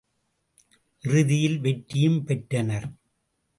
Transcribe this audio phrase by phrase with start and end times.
[1.03, 2.87] இறுதியில் வெற்றியும் பெற்றனர்.